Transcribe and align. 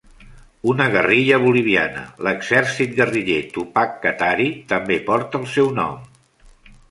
Una 0.71 0.85
guerrilla 0.93 1.37
boliviana, 1.43 2.01
l'exèrcit 2.27 2.95
guerriller 3.01 3.39
Tupac 3.57 3.93
Katari, 4.05 4.49
també 4.73 4.97
porta 5.11 5.43
el 5.43 5.47
seu 5.59 5.69
nom. 5.81 6.01